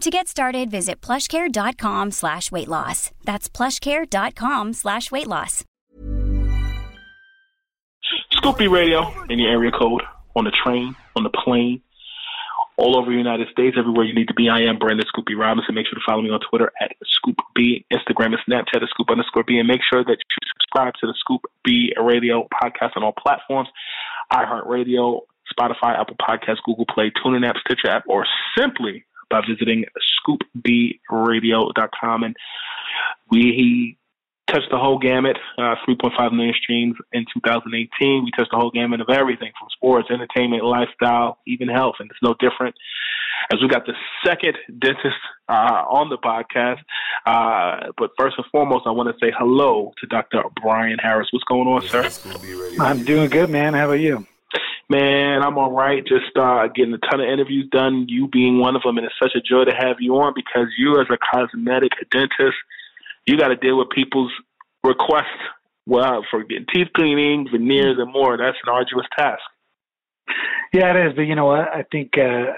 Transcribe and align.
To 0.00 0.10
get 0.10 0.26
started, 0.26 0.70
visit 0.70 1.00
plushcare.com 1.00 2.10
slash 2.10 2.50
weight 2.50 2.68
loss. 2.68 3.10
That's 3.24 3.48
plushcare.com 3.48 4.72
slash 4.72 5.12
weight 5.12 5.28
loss. 5.28 5.64
Scoop 8.32 8.58
B 8.58 8.66
Radio 8.66 9.14
in 9.30 9.38
your 9.38 9.50
area 9.50 9.70
code, 9.70 10.02
on 10.34 10.44
the 10.44 10.50
train, 10.64 10.96
on 11.14 11.22
the 11.22 11.30
plane, 11.30 11.80
all 12.76 12.98
over 12.98 13.10
the 13.10 13.16
United 13.16 13.48
States, 13.52 13.76
everywhere 13.78 14.04
you 14.04 14.14
need 14.14 14.26
to 14.28 14.34
be. 14.34 14.48
I 14.48 14.62
am 14.62 14.78
Brandon 14.78 15.06
Scoop 15.06 15.26
B 15.26 15.34
Robinson. 15.34 15.74
Make 15.74 15.86
sure 15.86 15.94
to 15.94 16.04
follow 16.04 16.22
me 16.22 16.30
on 16.30 16.40
Twitter 16.50 16.72
at 16.80 16.90
Scoop 17.06 17.36
B, 17.54 17.86
Instagram 17.92 18.34
and 18.34 18.42
Snapchat 18.48 18.82
at 18.82 18.88
Scoop 18.88 19.10
underscore 19.10 19.44
B, 19.46 19.58
and 19.58 19.68
make 19.68 19.80
sure 19.88 20.02
that 20.02 20.16
you 20.18 20.48
subscribe 20.58 20.94
to 21.00 21.06
the 21.06 21.14
Scoop 21.20 21.42
B 21.64 21.92
Radio 22.02 22.48
podcast 22.52 22.96
on 22.96 23.04
all 23.04 23.12
platforms, 23.12 23.68
iHeartRadio, 24.32 25.20
Spotify, 25.52 25.98
Apple 26.00 26.16
Podcasts, 26.20 26.62
Google 26.64 26.86
Play, 26.92 27.12
TuneIn 27.24 27.48
app, 27.48 27.56
Stitcher 27.64 27.88
app, 27.88 28.04
or 28.08 28.26
simply 28.58 29.04
by 29.32 29.40
visiting 29.48 29.86
scoopbradio.com. 30.28 32.22
And 32.22 32.36
we 33.30 33.96
touched 34.46 34.70
the 34.70 34.78
whole 34.78 34.98
gamut, 34.98 35.38
uh, 35.58 35.76
3.5 35.88 36.32
million 36.32 36.54
streams 36.62 36.96
in 37.12 37.24
2018. 37.34 38.24
We 38.24 38.30
touched 38.36 38.50
the 38.52 38.58
whole 38.58 38.70
gamut 38.70 39.00
of 39.00 39.08
everything 39.08 39.52
from 39.58 39.68
sports, 39.74 40.08
entertainment, 40.10 40.62
lifestyle, 40.64 41.38
even 41.46 41.68
health. 41.68 41.96
And 41.98 42.10
it's 42.10 42.20
no 42.22 42.34
different 42.38 42.76
as 43.52 43.60
we 43.60 43.68
got 43.68 43.86
the 43.86 43.94
second 44.24 44.56
dentist 44.78 45.16
uh, 45.48 45.84
on 45.88 46.10
the 46.10 46.18
podcast. 46.18 46.80
Uh, 47.26 47.92
but 47.96 48.10
first 48.18 48.36
and 48.36 48.46
foremost, 48.52 48.86
I 48.86 48.90
want 48.90 49.08
to 49.08 49.14
say 49.24 49.32
hello 49.36 49.92
to 50.00 50.06
Dr. 50.06 50.42
Brian 50.62 50.98
Harris. 50.98 51.28
What's 51.32 51.44
going 51.44 51.68
on, 51.68 51.82
sir? 51.82 52.08
I'm 52.80 53.04
doing 53.04 53.30
good, 53.30 53.50
man. 53.50 53.74
How 53.74 53.86
about 53.86 54.00
you? 54.00 54.26
Man, 54.92 55.42
I'm 55.42 55.56
all 55.56 55.72
right. 55.72 56.06
Just 56.06 56.36
uh, 56.36 56.68
getting 56.74 56.92
a 56.92 56.98
ton 56.98 57.20
of 57.20 57.26
interviews 57.26 57.66
done. 57.72 58.04
You 58.08 58.28
being 58.28 58.58
one 58.58 58.76
of 58.76 58.82
them, 58.82 58.98
and 58.98 59.06
it's 59.06 59.14
such 59.18 59.32
a 59.34 59.40
joy 59.40 59.64
to 59.64 59.72
have 59.74 59.96
you 60.00 60.12
on 60.16 60.34
because 60.36 60.66
you, 60.76 61.00
as 61.00 61.06
a 61.10 61.16
cosmetic 61.16 61.92
dentist, 62.10 62.58
you 63.26 63.38
got 63.38 63.48
to 63.48 63.56
deal 63.56 63.78
with 63.78 63.88
people's 63.88 64.30
requests 64.84 65.40
well 65.86 66.26
for 66.30 66.44
getting 66.44 66.66
teeth 66.74 66.88
cleaning, 66.94 67.48
veneers, 67.50 67.96
and 67.98 68.12
more. 68.12 68.36
That's 68.36 68.58
an 68.66 68.70
arduous 68.70 69.06
task. 69.16 69.40
Yeah, 70.74 70.90
it 70.94 71.06
is. 71.06 71.16
But 71.16 71.22
you 71.22 71.36
know 71.36 71.46
what? 71.46 71.68
I 71.68 71.86
think 71.90 72.12
uh, 72.18 72.52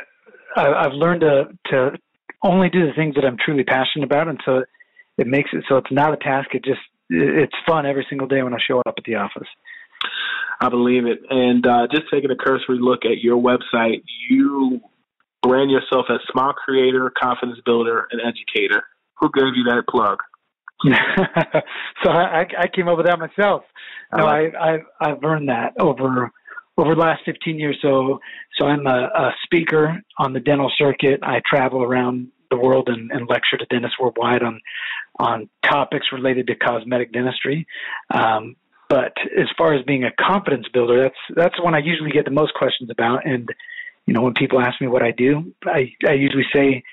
I, 0.56 0.86
I've 0.86 0.92
learned 0.94 1.20
to 1.20 1.44
to 1.66 1.98
only 2.42 2.68
do 2.68 2.84
the 2.84 2.94
things 2.94 3.14
that 3.14 3.24
I'm 3.24 3.36
truly 3.38 3.62
passionate 3.62 4.06
about, 4.06 4.26
and 4.26 4.40
so 4.44 4.64
it 5.18 5.28
makes 5.28 5.50
it 5.52 5.64
so 5.68 5.76
it's 5.76 5.92
not 5.92 6.12
a 6.12 6.16
task. 6.16 6.48
It 6.52 6.64
just 6.64 6.80
it's 7.08 7.54
fun 7.64 7.86
every 7.86 8.04
single 8.08 8.26
day 8.26 8.42
when 8.42 8.54
I 8.54 8.58
show 8.66 8.80
up 8.80 8.94
at 8.98 9.04
the 9.04 9.14
office. 9.14 9.46
I 10.60 10.68
believe 10.68 11.06
it. 11.06 11.20
And 11.30 11.66
uh, 11.66 11.86
just 11.90 12.04
taking 12.12 12.30
a 12.30 12.36
cursory 12.36 12.78
look 12.80 13.04
at 13.04 13.18
your 13.18 13.40
website, 13.40 14.02
you 14.28 14.80
brand 15.42 15.70
yourself 15.70 16.06
as 16.08 16.20
smile 16.32 16.54
creator, 16.54 17.12
confidence 17.20 17.60
builder, 17.64 18.06
and 18.10 18.20
educator. 18.20 18.84
Who 19.20 19.30
gave 19.34 19.54
you 19.56 19.64
that 19.64 19.84
plug? 19.88 20.18
so 22.02 22.10
I, 22.10 22.46
I 22.58 22.66
came 22.74 22.88
up 22.88 22.96
with 22.96 23.06
that 23.06 23.18
myself. 23.18 23.62
No, 24.16 24.26
I, 24.26 24.50
I 24.58 24.78
I've 25.00 25.24
earned 25.24 25.48
that 25.48 25.72
over 25.80 26.30
over 26.76 26.94
the 26.94 27.00
last 27.00 27.22
15 27.24 27.58
years. 27.58 27.78
So 27.80 28.20
so 28.58 28.66
I'm 28.66 28.86
a, 28.86 29.08
a 29.14 29.30
speaker 29.44 30.02
on 30.18 30.32
the 30.32 30.40
dental 30.40 30.70
circuit. 30.76 31.20
I 31.22 31.40
travel 31.48 31.82
around 31.82 32.28
the 32.50 32.56
world 32.56 32.88
and, 32.88 33.10
and 33.10 33.28
lecture 33.28 33.56
to 33.56 33.66
dentists 33.66 33.98
worldwide 33.98 34.42
on 34.42 34.60
on 35.18 35.48
topics 35.64 36.06
related 36.12 36.46
to 36.48 36.54
cosmetic 36.56 37.12
dentistry. 37.12 37.66
Um, 38.12 38.56
but 38.94 39.12
as 39.36 39.48
far 39.58 39.74
as 39.74 39.84
being 39.84 40.04
a 40.04 40.12
confidence 40.12 40.66
builder, 40.72 41.02
that's 41.02 41.22
that's 41.34 41.60
one 41.60 41.74
I 41.74 41.78
usually 41.78 42.12
get 42.12 42.26
the 42.26 42.30
most 42.30 42.54
questions 42.54 42.90
about. 42.90 43.26
And 43.26 43.48
you 44.06 44.14
know, 44.14 44.22
when 44.22 44.34
people 44.34 44.60
ask 44.60 44.80
me 44.80 44.86
what 44.86 45.02
I 45.02 45.10
do, 45.10 45.52
I 45.64 45.90
I 46.08 46.12
usually 46.12 46.46
say 46.52 46.84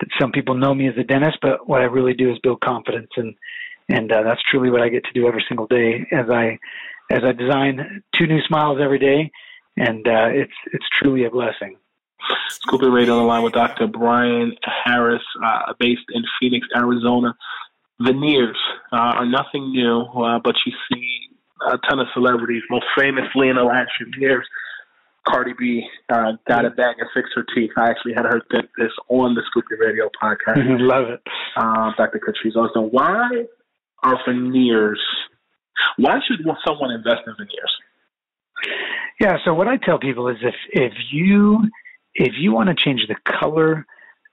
that 0.00 0.08
some 0.18 0.32
people 0.32 0.54
know 0.54 0.72
me 0.72 0.88
as 0.88 0.94
a 0.96 1.04
dentist, 1.04 1.36
but 1.42 1.68
what 1.68 1.82
I 1.82 1.84
really 1.84 2.14
do 2.14 2.32
is 2.32 2.38
build 2.42 2.62
confidence, 2.62 3.10
and 3.18 3.34
and 3.90 4.10
uh, 4.10 4.22
that's 4.22 4.40
truly 4.50 4.70
what 4.70 4.80
I 4.80 4.88
get 4.88 5.04
to 5.04 5.12
do 5.12 5.28
every 5.28 5.44
single 5.48 5.66
day 5.66 6.06
as 6.10 6.30
I 6.30 6.58
as 7.10 7.20
I 7.24 7.32
design 7.32 8.02
two 8.18 8.26
new 8.26 8.40
smiles 8.48 8.78
every 8.82 8.98
day, 8.98 9.30
and 9.76 10.08
uh, 10.08 10.28
it's 10.32 10.56
it's 10.72 10.86
truly 10.98 11.26
a 11.26 11.30
blessing. 11.30 11.76
Scoop 12.48 12.80
B 12.80 12.86
Radio 12.86 13.18
on 13.18 13.20
the 13.20 13.26
line 13.26 13.42
with 13.42 13.52
Dr. 13.52 13.86
Brian 13.86 14.54
Harris, 14.84 15.22
uh, 15.44 15.74
based 15.78 16.08
in 16.08 16.22
Phoenix, 16.40 16.66
Arizona. 16.74 17.34
Veneers 18.00 18.56
uh, 18.92 18.96
are 18.96 19.26
nothing 19.26 19.72
new, 19.72 20.00
uh, 20.00 20.38
but 20.38 20.54
you 20.64 20.72
see 20.90 21.29
a 21.66 21.78
ton 21.88 22.00
of 22.00 22.06
celebrities, 22.14 22.62
most 22.70 22.86
famously 22.98 23.48
in 23.48 23.56
the 23.56 23.64
last 23.64 23.90
few 23.98 24.06
years. 24.18 24.46
Cardi 25.28 25.52
B 25.58 25.82
uh, 26.08 26.32
got 26.48 26.64
a 26.64 26.70
bag 26.70 26.96
and 26.98 27.08
fixed 27.14 27.32
her 27.34 27.44
teeth. 27.54 27.70
I 27.76 27.90
actually 27.90 28.14
had 28.14 28.24
her 28.24 28.40
get 28.50 28.64
this 28.78 28.92
on 29.08 29.34
the 29.34 29.42
Scoop 29.46 29.64
B 29.68 29.76
Radio 29.78 30.08
podcast. 30.22 30.56
Love 30.80 31.10
it. 31.10 31.20
Um, 31.56 31.94
Dr. 31.96 32.20
Catrice 32.20 32.56
Austin. 32.56 32.88
Why 32.90 33.28
are 34.02 34.18
veneers? 34.26 35.00
Why 35.96 36.18
should 36.26 36.44
someone 36.66 36.90
invest 36.90 37.22
in 37.26 37.34
veneers? 37.36 37.72
Yeah. 39.20 39.36
So 39.44 39.54
what 39.54 39.68
I 39.68 39.76
tell 39.76 39.98
people 39.98 40.28
is 40.28 40.36
if 40.42 40.54
if 40.72 40.92
you 41.12 41.68
if 42.14 42.34
you 42.38 42.52
want 42.52 42.68
to 42.68 42.74
change 42.74 43.02
the 43.06 43.16
color, 43.40 43.86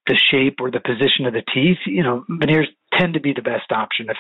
the 0.07 0.17
shape, 0.31 0.57
or 0.61 0.71
the 0.71 0.79
position 0.79 1.25
of 1.25 1.33
the 1.33 1.43
teeth, 1.53 1.79
you 1.85 2.03
know, 2.03 2.23
veneers 2.29 2.67
tend 2.93 3.13
to 3.13 3.19
be 3.19 3.33
the 3.33 3.41
best 3.41 3.71
option. 3.71 4.07
If 4.09 4.17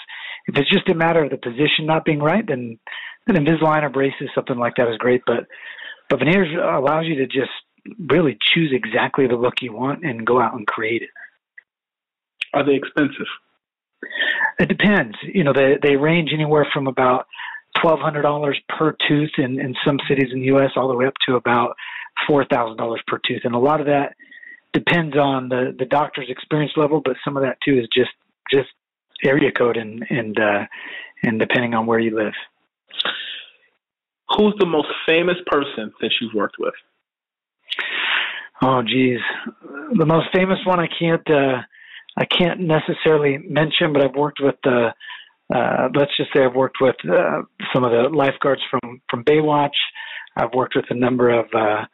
if 0.47 0.57
it's 0.57 0.69
just 0.69 0.89
a 0.89 0.95
matter 0.95 1.23
of 1.23 1.31
the 1.31 1.37
position 1.37 1.85
not 1.85 2.05
being 2.05 2.19
right, 2.19 2.45
then 2.45 2.79
then 3.27 3.45
Invisalign 3.45 3.83
or 3.83 3.89
braces, 3.89 4.29
something 4.33 4.57
like 4.57 4.75
that 4.77 4.89
is 4.89 4.97
great. 4.97 5.21
But 5.25 5.47
but 6.09 6.19
veneers 6.19 6.47
allows 6.53 7.05
you 7.05 7.15
to 7.15 7.27
just 7.27 7.51
really 7.99 8.37
choose 8.53 8.71
exactly 8.73 9.27
the 9.27 9.35
look 9.35 9.55
you 9.61 9.73
want 9.73 10.05
and 10.05 10.25
go 10.25 10.41
out 10.41 10.53
and 10.53 10.65
create 10.67 11.01
it. 11.01 11.09
Are 12.53 12.65
they 12.65 12.75
expensive? 12.75 13.27
It 14.59 14.69
depends. 14.69 15.15
You 15.23 15.43
know, 15.43 15.53
they 15.53 15.77
they 15.81 15.95
range 15.95 16.31
anywhere 16.33 16.67
from 16.73 16.87
about 16.87 17.27
twelve 17.81 17.99
hundred 17.99 18.21
dollars 18.23 18.59
per 18.69 18.95
tooth 19.07 19.31
in 19.37 19.59
in 19.59 19.75
some 19.85 19.99
cities 20.07 20.29
in 20.31 20.39
the 20.39 20.47
U.S. 20.47 20.71
all 20.75 20.87
the 20.87 20.95
way 20.95 21.05
up 21.05 21.13
to 21.27 21.35
about 21.35 21.75
four 22.27 22.45
thousand 22.45 22.77
dollars 22.77 23.01
per 23.07 23.19
tooth, 23.27 23.41
and 23.43 23.55
a 23.55 23.59
lot 23.59 23.79
of 23.79 23.87
that 23.87 24.15
depends 24.73 25.15
on 25.15 25.49
the 25.49 25.75
the 25.77 25.85
doctor's 25.85 26.29
experience 26.29 26.73
level, 26.75 27.01
but 27.03 27.15
some 27.23 27.37
of 27.37 27.43
that 27.43 27.57
too 27.65 27.77
is 27.77 27.87
just 27.93 28.11
just 28.51 28.69
area 29.23 29.51
code 29.51 29.77
and 29.77 30.05
and 30.09 30.39
uh, 30.39 30.65
and 31.23 31.39
depending 31.39 31.73
on 31.73 31.85
where 31.85 31.99
you 31.99 32.15
live. 32.15 32.33
Who's 34.35 34.55
the 34.59 34.65
most 34.65 34.89
famous 35.07 35.37
person 35.47 35.93
that 36.01 36.11
you've 36.19 36.33
worked 36.33 36.57
with? 36.59 36.73
Oh, 38.61 38.81
geez, 38.81 39.19
the 39.93 40.05
most 40.05 40.27
famous 40.33 40.57
one 40.65 40.79
I 40.79 40.87
can't 40.99 41.29
uh, 41.29 41.61
I 42.17 42.25
can't 42.25 42.61
necessarily 42.61 43.37
mention, 43.37 43.93
but 43.93 44.03
I've 44.03 44.15
worked 44.15 44.39
with 44.41 44.55
uh, 44.65 44.91
uh, 45.53 45.89
let's 45.95 46.15
just 46.17 46.33
say 46.33 46.43
I've 46.43 46.55
worked 46.55 46.77
with 46.81 46.95
uh, 47.05 47.43
some 47.73 47.83
of 47.83 47.91
the 47.91 48.09
lifeguards 48.13 48.61
from 48.69 49.01
from 49.09 49.23
Baywatch. 49.23 49.77
I've 50.35 50.53
worked 50.53 50.75
with 50.75 50.85
a 50.89 50.95
number 50.95 51.29
of 51.29 51.45
uh, 51.53 51.85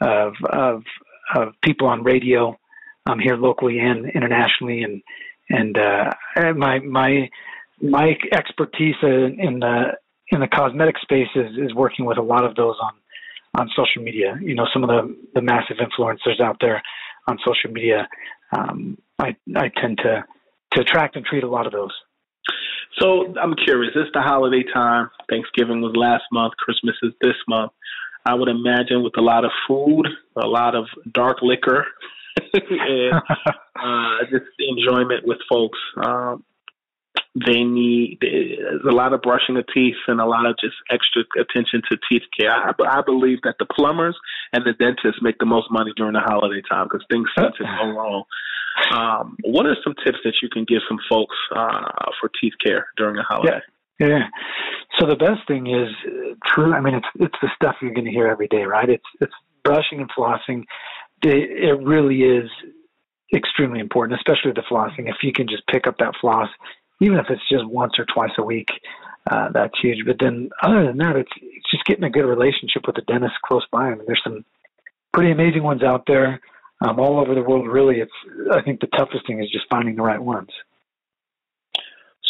of, 0.00 0.34
of 0.50 0.82
of 1.34 1.54
people 1.62 1.88
on 1.88 2.02
radio 2.02 2.56
um, 3.08 3.18
here 3.18 3.36
locally 3.36 3.78
and 3.78 4.08
internationally, 4.10 4.82
and 4.82 5.02
and 5.48 5.76
uh, 5.78 6.10
my 6.56 6.78
my 6.80 7.28
my 7.82 8.14
expertise 8.32 8.96
in 9.02 9.60
the 9.60 9.96
in 10.30 10.40
the 10.40 10.48
cosmetic 10.48 10.96
space 11.02 11.28
is, 11.34 11.56
is 11.58 11.74
working 11.74 12.04
with 12.04 12.18
a 12.18 12.22
lot 12.22 12.44
of 12.44 12.54
those 12.54 12.76
on 12.82 12.92
on 13.58 13.68
social 13.76 14.02
media. 14.02 14.38
You 14.40 14.54
know, 14.54 14.66
some 14.72 14.84
of 14.84 14.88
the 14.88 15.16
the 15.34 15.42
massive 15.42 15.78
influencers 15.78 16.40
out 16.40 16.56
there 16.60 16.82
on 17.28 17.38
social 17.46 17.70
media. 17.70 18.08
Um, 18.56 18.98
I 19.18 19.36
I 19.56 19.70
tend 19.80 19.98
to 19.98 20.24
to 20.74 20.80
attract 20.80 21.16
and 21.16 21.24
treat 21.24 21.44
a 21.44 21.48
lot 21.48 21.66
of 21.66 21.72
those. 21.72 21.92
So 23.00 23.34
I'm 23.40 23.54
curious. 23.54 23.92
It's 23.94 24.10
the 24.12 24.20
holiday 24.20 24.64
time. 24.74 25.10
Thanksgiving 25.28 25.80
was 25.80 25.94
last 25.96 26.24
month. 26.32 26.54
Christmas 26.58 26.96
is 27.02 27.12
this 27.20 27.36
month. 27.48 27.72
I 28.26 28.34
would 28.34 28.48
imagine 28.48 29.02
with 29.02 29.16
a 29.16 29.22
lot 29.22 29.44
of 29.44 29.50
food, 29.66 30.06
a 30.36 30.46
lot 30.46 30.74
of 30.74 30.84
dark 31.12 31.38
liquor, 31.42 31.86
and 32.52 33.14
uh, 33.76 34.18
just 34.30 34.44
enjoyment 34.58 35.26
with 35.26 35.38
folks. 35.48 35.78
Um, 36.04 36.44
they 37.46 37.64
need 37.64 38.18
a 38.22 38.92
lot 38.92 39.12
of 39.12 39.22
brushing 39.22 39.56
of 39.56 39.64
teeth 39.72 39.96
and 40.08 40.20
a 40.20 40.26
lot 40.26 40.46
of 40.46 40.56
just 40.60 40.74
extra 40.90 41.22
attention 41.38 41.82
to 41.90 41.98
teeth 42.10 42.22
care. 42.38 42.50
I, 42.50 42.72
I 42.98 43.02
believe 43.02 43.38
that 43.44 43.56
the 43.58 43.66
plumbers 43.66 44.16
and 44.52 44.64
the 44.64 44.72
dentists 44.72 45.22
make 45.22 45.38
the 45.38 45.46
most 45.46 45.70
money 45.70 45.92
during 45.96 46.14
the 46.14 46.20
holiday 46.20 46.62
time 46.68 46.86
because 46.86 47.04
things 47.10 47.28
start 47.32 47.54
to 47.56 47.64
go 47.64 47.90
wrong. 47.90 48.24
Um, 48.92 49.36
what 49.44 49.66
are 49.66 49.76
some 49.84 49.94
tips 50.04 50.18
that 50.24 50.34
you 50.42 50.48
can 50.48 50.64
give 50.64 50.80
some 50.88 50.98
folks 51.08 51.36
uh, 51.54 52.10
for 52.20 52.30
teeth 52.40 52.54
care 52.64 52.88
during 52.96 53.16
the 53.16 53.22
holiday? 53.22 53.60
Yeah. 53.98 54.06
yeah. 54.06 54.26
So 54.98 55.06
the 55.06 55.16
best 55.16 55.46
thing 55.46 55.66
is 55.66 55.88
true. 56.46 56.72
I 56.72 56.80
mean, 56.80 56.94
it's 56.94 57.08
it's 57.16 57.36
the 57.42 57.48
stuff 57.54 57.76
you're 57.80 57.94
going 57.94 58.06
to 58.06 58.10
hear 58.10 58.26
every 58.26 58.48
day, 58.48 58.64
right? 58.64 58.88
It's 58.88 59.04
it's 59.20 59.32
brushing 59.64 60.00
and 60.00 60.10
flossing. 60.10 60.64
It 61.22 61.78
really 61.82 62.22
is 62.22 62.50
extremely 63.34 63.80
important, 63.80 64.18
especially 64.18 64.52
the 64.52 64.62
flossing. 64.70 65.08
If 65.08 65.16
you 65.22 65.32
can 65.32 65.46
just 65.48 65.66
pick 65.68 65.86
up 65.86 65.98
that 65.98 66.14
floss 66.20 66.48
even 67.00 67.18
if 67.18 67.26
it's 67.30 67.48
just 67.50 67.66
once 67.66 67.94
or 67.98 68.04
twice 68.04 68.32
a 68.38 68.42
week, 68.42 68.68
uh, 69.30 69.48
that's 69.52 69.74
huge. 69.80 70.04
But 70.06 70.16
then 70.20 70.50
other 70.62 70.86
than 70.86 70.98
that, 70.98 71.16
it's, 71.16 71.32
it's 71.40 71.70
just 71.70 71.84
getting 71.84 72.04
a 72.04 72.10
good 72.10 72.24
relationship 72.24 72.86
with 72.86 72.96
the 72.96 73.02
dentist 73.02 73.34
close 73.44 73.66
by. 73.72 73.88
I 73.88 73.94
mean, 73.94 74.04
there's 74.06 74.20
some 74.22 74.44
pretty 75.12 75.32
amazing 75.32 75.62
ones 75.62 75.82
out 75.82 76.04
there 76.06 76.40
um, 76.80 76.98
all 76.98 77.20
over 77.20 77.34
the 77.34 77.42
world. 77.42 77.68
Really, 77.68 78.00
it's 78.00 78.12
I 78.52 78.62
think 78.62 78.80
the 78.80 78.86
toughest 78.86 79.26
thing 79.26 79.42
is 79.42 79.50
just 79.50 79.66
finding 79.70 79.96
the 79.96 80.02
right 80.02 80.22
ones. 80.22 80.50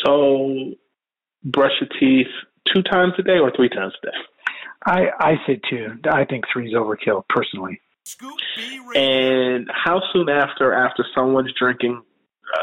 So, 0.05 0.73
brush 1.45 1.73
your 1.81 1.91
teeth 1.99 2.33
two 2.65 2.83
times 2.83 3.15
a 3.19 3.23
day 3.23 3.39
or 3.39 3.53
three 3.55 3.69
times 3.69 3.95
a 4.03 4.07
day? 4.07 4.17
I 4.87 5.01
I 5.19 5.35
say 5.47 5.61
two. 5.69 5.99
I 6.11 6.25
think 6.25 6.45
three 6.53 6.69
is 6.69 6.75
overkill 6.75 7.25
personally. 7.29 7.81
And 8.97 9.71
how 9.73 10.03
soon 10.13 10.29
after 10.29 10.73
after 10.73 11.05
someone's 11.15 11.53
drinking 11.59 12.03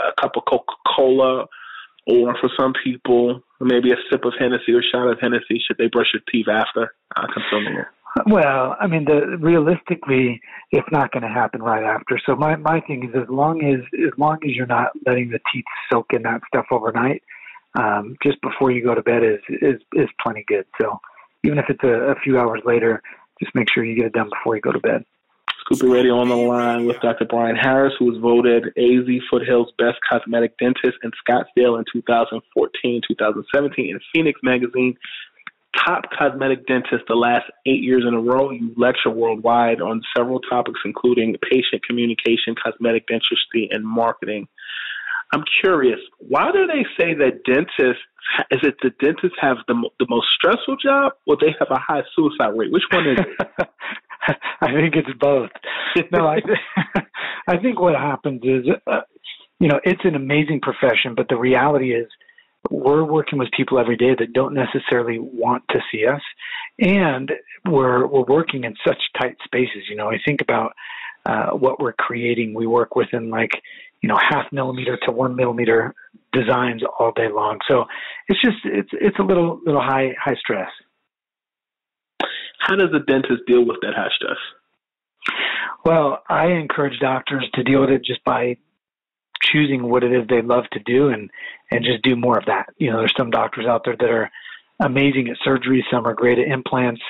a 0.10 0.22
cup 0.22 0.36
of 0.36 0.44
Coca 0.46 0.74
Cola 0.96 1.46
or 2.08 2.36
for 2.40 2.50
some 2.58 2.74
people, 2.84 3.42
maybe 3.60 3.92
a 3.92 3.96
sip 4.10 4.24
of 4.24 4.34
Hennessy 4.40 4.74
or 4.74 4.82
shot 4.82 5.08
of 5.08 5.20
Hennessy. 5.20 5.62
Should 5.66 5.78
they 5.78 5.88
brush 5.88 6.08
their 6.14 6.22
teeth 6.32 6.48
after 6.48 6.94
uh, 7.16 7.28
consuming 7.34 7.80
it? 7.80 7.86
Well, 8.26 8.76
I 8.80 8.88
mean, 8.88 9.06
the, 9.06 9.38
realistically, 9.40 10.42
it's 10.72 10.88
not 10.92 11.12
going 11.12 11.24
to 11.24 11.30
happen 11.30 11.62
right 11.62 11.84
after. 11.84 12.20
So 12.26 12.36
my 12.36 12.56
my 12.56 12.80
thing 12.82 13.04
is, 13.04 13.16
as 13.16 13.30
long 13.30 13.64
as 13.64 13.82
as 13.94 14.18
long 14.18 14.40
as 14.44 14.56
you're 14.56 14.66
not 14.66 14.92
letting 15.06 15.30
the 15.30 15.40
teeth 15.54 15.66
soak 15.92 16.08
in 16.14 16.24
that 16.24 16.42
stuff 16.48 16.66
overnight, 16.72 17.22
um, 17.78 18.16
just 18.24 18.42
before 18.42 18.72
you 18.72 18.84
go 18.84 18.96
to 18.96 19.04
bed 19.04 19.24
is 19.24 19.40
is 19.62 19.82
is 19.94 20.10
plenty 20.24 20.44
good. 20.48 20.66
So 20.82 21.00
even 21.44 21.60
if 21.60 21.66
it's 21.70 21.84
a, 21.84 22.12
a 22.12 22.16
few 22.24 22.40
hours 22.40 22.62
later, 22.66 23.02
just 23.42 23.54
make 23.54 23.68
sure 23.72 23.84
you 23.84 23.96
get 23.96 24.06
it 24.06 24.14
done 24.14 24.30
before 24.30 24.56
you 24.56 24.62
go 24.62 24.72
to 24.72 24.80
bed. 24.80 25.06
Scoop 25.68 25.82
B 25.82 25.88
Radio 25.88 26.18
on 26.20 26.30
the 26.30 26.36
line 26.36 26.86
with 26.86 26.98
Dr. 27.02 27.26
Brian 27.26 27.58
Harris, 27.58 27.94
who 28.00 28.06
was 28.06 28.18
voted 28.20 28.68
AZ 28.78 29.06
Foothills 29.30 29.74
Best 29.78 29.98
Cosmetic 30.10 30.58
Dentist 30.58 30.98
in 31.04 31.12
Scottsdale 31.28 31.78
in 31.78 31.84
2014, 31.92 33.02
2017 33.06 33.90
in 33.90 34.00
Phoenix 34.14 34.40
Magazine. 34.44 34.96
Top 35.86 36.06
cosmetic 36.18 36.66
dentist 36.68 37.04
the 37.08 37.16
last 37.16 37.46
eight 37.66 37.84
years 37.84 38.04
in 38.08 38.14
a 38.14 38.20
row. 38.20 38.50
You 38.50 38.74
lecture 38.78 39.10
worldwide 39.10 39.82
on 39.82 40.02
several 40.16 40.40
topics, 40.40 40.80
including 40.86 41.36
patient 41.52 41.84
communication, 41.86 42.56
cosmetic 42.56 43.06
dentistry, 43.08 43.68
and 43.70 43.86
marketing. 43.86 44.48
I'm 45.34 45.44
curious, 45.62 46.00
why 46.20 46.52
do 46.54 46.66
they 46.66 46.86
say 46.98 47.14
that 47.16 47.44
dentists 47.44 48.02
is 48.52 48.60
it 48.64 48.76
the 48.82 48.92
dentists 49.04 49.38
have 49.40 49.58
the 49.68 49.90
the 50.00 50.08
most 50.10 50.28
stressful 50.36 50.78
job 50.78 51.14
or 51.26 51.38
they 51.40 51.54
have 51.60 51.68
a 51.70 51.80
high 51.80 52.04
suicide 52.16 52.58
rate? 52.58 52.72
Which 52.72 52.84
one 52.92 53.08
is 53.08 53.20
it? 53.20 53.68
I 54.62 54.72
think 54.74 54.96
it's 54.96 55.18
both. 55.20 55.50
no, 56.12 56.28
I, 56.28 56.40
I 57.48 57.58
think 57.58 57.80
what 57.80 57.96
happens 57.96 58.42
is, 58.44 58.66
uh, 58.86 59.02
you 59.60 59.68
know, 59.68 59.80
it's 59.84 60.02
an 60.04 60.16
amazing 60.16 60.62
profession, 60.62 61.16
but 61.16 61.28
the 61.30 61.38
reality 61.38 61.94
is 61.94 62.08
we're 62.70 63.04
working 63.04 63.40
with 63.40 63.50
people 63.56 63.80
every 63.80 63.98
day 63.98 64.16
that 64.18 64.34
don't 64.34 64.54
necessarily 64.54 65.20
want 65.20 65.64
to 65.70 65.80
see 65.92 66.06
us, 66.06 66.22
and 66.80 67.32
we're 67.66 68.06
we're 68.06 68.26
working 68.26 68.64
in 68.64 68.76
such 68.86 68.98
tight 69.20 69.38
spaces. 69.44 69.84
You 69.90 69.96
know, 69.96 70.10
I 70.10 70.18
think 70.26 70.42
about 70.42 70.74
uh, 71.26 71.52
what 71.52 71.80
we're 71.80 71.94
creating. 71.94 72.54
We 72.54 72.68
work 72.68 72.96
within 72.96 73.30
like 73.30 73.52
you 74.02 74.10
know 74.10 74.18
half 74.18 74.52
millimeter 74.52 74.98
to 75.06 75.12
one 75.12 75.36
millimeter 75.36 75.96
designs 76.34 76.84
all 77.00 77.12
day 77.16 77.30
long. 77.30 77.60
So 77.68 77.86
it's 78.28 78.42
just 78.42 78.58
it's 78.66 78.90
it's 78.94 79.20
a 79.20 79.24
little 79.24 79.60
little 79.66 79.82
high 79.82 80.14
high 80.22 80.36
stress. 80.36 80.70
How 82.60 82.76
does 82.76 82.90
a 82.94 83.00
dentist 83.00 83.44
deal 83.48 83.66
with 83.66 83.78
that 83.82 83.94
high 83.96 84.10
stress? 84.16 84.38
Well, 85.86 86.24
I 86.30 86.48
encourage 86.48 87.00
doctors 87.00 87.48
to 87.54 87.64
deal 87.64 87.82
with 87.82 87.90
it 87.90 88.04
just 88.04 88.24
by 88.24 88.58
choosing 89.42 89.90
what 89.90 90.04
it 90.04 90.12
is 90.12 90.28
they 90.28 90.42
love 90.42 90.66
to 90.72 90.80
do 90.80 91.10
and 91.10 91.30
and 91.72 91.84
just 91.84 92.04
do 92.04 92.16
more 92.16 92.38
of 92.38 92.46
that. 92.46 92.68
You 92.78 92.92
know, 92.92 93.00
there's 93.00 93.14
some 93.18 93.30
doctors 93.30 93.66
out 93.66 93.84
there 93.86 93.96
that 93.98 94.10
are 94.10 94.32
amazing 94.80 95.30
at 95.30 95.38
surgery, 95.44 95.86
some 95.92 96.06
are 96.06 96.14
great 96.14 96.40
at 96.40 96.48
implants. 96.48 97.02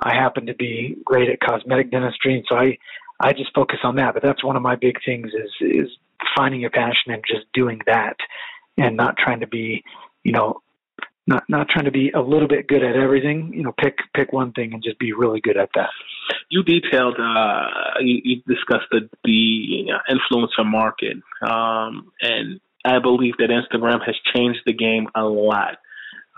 I 0.00 0.14
happen 0.14 0.46
to 0.46 0.54
be 0.54 0.96
great 1.04 1.28
at 1.28 1.40
cosmetic 1.40 1.90
dentistry, 1.90 2.34
and 2.34 2.44
so 2.48 2.56
I 2.56 2.78
I 3.20 3.32
just 3.32 3.54
focus 3.54 3.78
on 3.82 3.96
that. 3.96 4.14
But 4.14 4.22
that's 4.22 4.44
one 4.44 4.56
of 4.56 4.62
my 4.62 4.76
big 4.76 4.96
things 5.04 5.30
is 5.32 5.50
is 5.60 5.88
finding 6.36 6.60
your 6.60 6.70
passion 6.70 7.12
and 7.12 7.22
just 7.26 7.46
doing 7.52 7.80
that 7.86 8.16
and 8.76 8.96
not 8.96 9.16
trying 9.16 9.40
to 9.40 9.46
be, 9.46 9.82
you 10.24 10.32
know, 10.32 10.60
not 11.28 11.44
not 11.48 11.68
trying 11.68 11.84
to 11.84 11.90
be 11.90 12.10
a 12.10 12.20
little 12.20 12.48
bit 12.48 12.66
good 12.66 12.82
at 12.82 12.96
everything. 12.96 13.52
You 13.54 13.62
know, 13.62 13.72
pick 13.78 13.98
pick 14.14 14.32
one 14.32 14.52
thing 14.52 14.72
and 14.72 14.82
just 14.82 14.98
be 14.98 15.12
really 15.12 15.40
good 15.40 15.58
at 15.58 15.68
that. 15.74 15.90
You 16.50 16.62
detailed, 16.62 17.16
uh, 17.20 18.00
you, 18.00 18.20
you 18.24 18.36
discussed 18.48 18.86
the 18.90 19.08
the 19.24 19.90
influencer 20.10 20.64
market, 20.64 21.18
um, 21.42 22.10
and 22.22 22.60
I 22.84 22.98
believe 22.98 23.34
that 23.38 23.50
Instagram 23.50 24.00
has 24.04 24.16
changed 24.34 24.60
the 24.64 24.72
game 24.72 25.08
a 25.14 25.24
lot. 25.24 25.76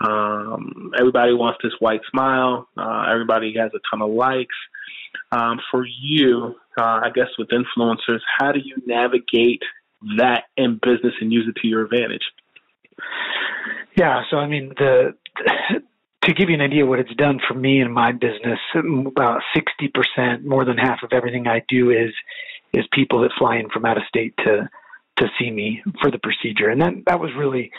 Um, 0.05 0.91
everybody 0.99 1.33
wants 1.33 1.59
this 1.63 1.73
white 1.79 2.01
smile. 2.11 2.67
Uh, 2.75 3.05
everybody 3.11 3.53
has 3.57 3.71
a 3.73 3.79
ton 3.89 4.01
of 4.01 4.11
likes. 4.11 4.55
Um, 5.31 5.59
for 5.69 5.85
you, 5.85 6.55
uh, 6.77 7.01
I 7.03 7.09
guess 7.13 7.27
with 7.37 7.49
influencers, 7.49 8.19
how 8.39 8.51
do 8.51 8.59
you 8.63 8.77
navigate 8.85 9.61
that 10.17 10.45
in 10.57 10.79
business 10.81 11.13
and 11.21 11.31
use 11.31 11.47
it 11.47 11.59
to 11.61 11.67
your 11.67 11.83
advantage? 11.85 12.23
Yeah, 13.95 14.21
so 14.29 14.37
I 14.37 14.47
mean 14.47 14.73
the 14.77 15.15
to 16.23 16.33
give 16.33 16.49
you 16.49 16.55
an 16.55 16.61
idea 16.61 16.85
what 16.85 16.99
it's 16.99 17.13
done 17.15 17.39
for 17.47 17.55
me 17.55 17.81
and 17.81 17.93
my 17.93 18.11
business, 18.11 18.59
about 18.75 19.41
sixty 19.55 19.89
percent, 19.89 20.45
more 20.45 20.65
than 20.65 20.77
half 20.77 20.99
of 21.03 21.13
everything 21.13 21.47
I 21.47 21.63
do 21.67 21.89
is 21.89 22.13
is 22.73 22.85
people 22.93 23.21
that 23.21 23.31
fly 23.37 23.57
in 23.57 23.69
from 23.69 23.85
out 23.85 23.97
of 23.97 24.03
state 24.07 24.33
to 24.45 24.69
to 25.17 25.27
see 25.39 25.51
me 25.51 25.83
for 26.01 26.09
the 26.09 26.19
procedure, 26.19 26.69
and 26.69 26.81
that 26.81 26.93
that 27.07 27.19
was 27.19 27.31
really 27.37 27.71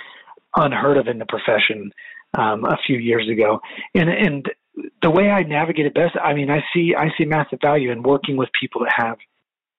unheard 0.56 0.98
of 0.98 1.08
in 1.08 1.18
the 1.18 1.26
profession 1.26 1.92
um, 2.38 2.64
a 2.64 2.76
few 2.86 2.98
years 2.98 3.28
ago. 3.30 3.60
And 3.94 4.08
and 4.10 4.46
the 5.02 5.10
way 5.10 5.30
I 5.30 5.42
navigate 5.42 5.86
it 5.86 5.94
best, 5.94 6.16
I 6.22 6.34
mean, 6.34 6.50
I 6.50 6.62
see 6.74 6.94
I 6.96 7.08
see 7.16 7.24
massive 7.24 7.60
value 7.60 7.90
in 7.90 8.02
working 8.02 8.36
with 8.36 8.48
people 8.58 8.82
that 8.82 8.92
have 8.96 9.18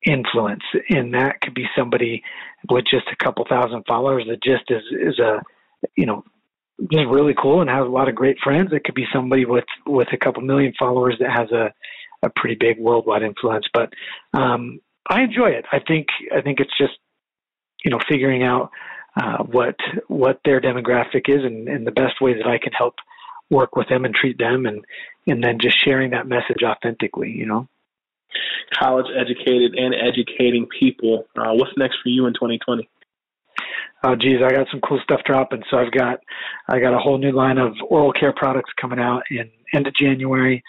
influence, 0.06 0.64
and 0.90 1.14
that 1.14 1.42
could 1.42 1.54
be 1.54 1.66
somebody 1.78 2.24
with 2.70 2.86
just 2.90 3.06
a 3.12 3.24
couple 3.24 3.46
thousand 3.48 3.84
followers 3.88 4.26
that 4.28 4.42
just 4.44 4.70
is 4.70 4.84
is 4.92 5.20
a 5.20 5.42
you 5.96 6.06
know 6.06 6.24
just 6.92 7.06
really 7.08 7.36
cool 7.40 7.62
and 7.62 7.70
has 7.70 7.86
a 7.86 7.90
lot 7.90 8.10
of 8.10 8.16
great 8.16 8.38
friends. 8.44 8.72
It 8.72 8.84
could 8.84 8.96
be 8.96 9.06
somebody 9.14 9.46
with 9.46 9.66
with 9.86 10.08
a 10.12 10.18
couple 10.18 10.42
million 10.42 10.74
followers 10.78 11.16
that 11.20 11.32
has 11.32 11.52
a 11.52 11.74
a 12.26 12.30
pretty 12.36 12.56
big 12.60 12.80
worldwide 12.80 13.24
influence. 13.24 13.66
But 13.74 13.94
um, 14.34 14.80
I 15.10 15.22
enjoy 15.22 15.50
it. 15.50 15.66
I 15.72 15.80
think 15.80 16.08
I 16.36 16.42
think 16.42 16.60
it's 16.60 16.78
just 16.78 16.94
you 17.84 17.92
know 17.92 18.00
figuring 18.10 18.44
out 18.44 18.72
uh, 19.22 19.44
what 19.44 19.76
what 20.08 20.40
their 20.46 20.62
demographic 20.62 21.28
is 21.28 21.44
and, 21.44 21.68
and 21.68 21.86
the 21.86 21.92
best 21.92 22.22
way 22.22 22.34
that 22.34 22.48
I 22.48 22.58
can 22.58 22.74
help 22.74 22.96
work 23.50 23.76
with 23.76 23.88
them 23.90 24.06
and 24.06 24.16
treat 24.16 24.38
them 24.38 24.66
and 24.66 24.84
and 25.28 25.44
then 25.44 25.60
just 25.62 25.84
sharing 25.84 26.12
that 26.12 26.28
message 26.28 26.64
authentically. 26.64 27.32
You 27.32 27.46
know 27.46 27.68
college 28.78 29.06
educated 29.16 29.76
and 29.76 29.94
educating 29.94 30.68
people. 30.68 31.26
Uh, 31.38 31.54
what's 31.54 31.74
next 31.78 31.98
for 32.02 32.10
you 32.10 32.26
in 32.26 32.34
2020? 32.34 32.90
Oh 34.04 34.16
geez, 34.16 34.40
I 34.44 34.52
got 34.52 34.68
some 34.72 34.82
cool 34.82 35.00
stuff 35.04 35.22
dropping. 35.26 35.64
So 35.70 35.78
I've 35.78 35.92
got 35.92 36.20
I 36.68 36.80
got 36.80 36.94
a 36.94 37.00
whole 37.00 37.18
new 37.18 37.32
line 37.32 37.58
of 37.58 37.74
oral 37.90 38.14
care 38.14 38.34
products 38.34 38.72
coming 38.80 39.00
out 39.00 39.24
in 39.30 39.50
end 39.74 39.88
of 39.88 39.96
January. 39.96 40.64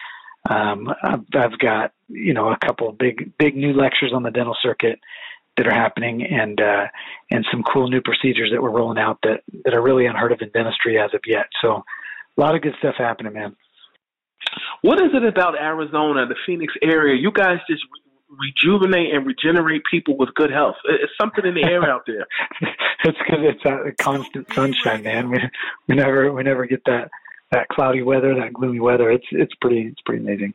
Um, 0.49 0.93
I've, 1.03 1.25
I've 1.35 1.59
got 1.59 1.93
you 2.09 2.35
know 2.35 2.49
a 2.49 2.59
couple 2.65 2.89
of 2.89 2.99
big 2.99 3.33
big 3.39 3.57
new 3.57 3.73
lectures 3.73 4.13
on 4.15 4.23
the 4.23 4.31
dental 4.31 4.57
circuit 4.63 4.99
that 5.57 5.67
are 5.67 5.75
happening, 5.75 6.25
and 6.25 6.61
uh, 6.61 6.87
and 7.31 7.45
some 7.51 7.63
cool 7.63 7.89
new 7.89 8.01
procedures 8.01 8.51
that 8.53 8.63
we're 8.63 8.71
rolling 8.71 8.99
out 8.99 9.19
that 9.23 9.43
that 9.65 9.75
are 9.75 9.83
really 9.83 10.07
unheard 10.07 10.33
of 10.33 10.41
in 10.41 10.51
dentistry 10.51 10.99
as 10.99 11.13
of 11.15 11.21
yet. 11.27 11.47
So 11.63 11.85
a 12.37 12.41
lot 12.41 12.55
of 12.55 12.63
good 12.63 12.75
stuff 12.79 12.95
happening, 12.99 13.33
man. 13.33 13.57
What 14.83 15.01
is 15.01 15.11
it 15.15 15.25
about 15.25 15.59
Arizona, 15.59 16.27
the 16.27 16.37
Phoenix 16.47 16.75
area? 16.83 17.17
You 17.21 17.33
guys 17.33 17.59
just 17.69 17.83
rejuvenate 18.39 19.15
and 19.15 19.27
regenerate 19.27 19.83
people 19.91 20.17
with 20.17 20.35
good 20.35 20.51
health. 20.51 20.77
It's 20.85 21.13
something 21.21 21.45
in 21.45 21.55
the 21.55 21.65
air 21.65 21.89
out 21.91 22.03
there. 22.07 22.27
it's 23.05 23.19
because 23.19 23.41
it's 23.43 23.65
a 23.65 24.03
constant 24.03 24.53
sunshine, 24.53 25.03
man. 25.03 25.31
We 25.31 25.39
we 25.89 25.95
never 25.97 26.33
we 26.33 26.43
never 26.43 26.67
get 26.67 26.85
that 26.87 27.11
that 27.51 27.69
cloudy 27.69 28.03
weather, 28.03 28.35
that 28.35 28.53
gloomy 28.53 28.81
weather. 28.81 29.11
It's 29.11 29.27
it's 29.31 29.55
pretty 29.61 29.89
it's 29.89 30.01
pretty 30.03 30.23
amazing. 30.23 30.55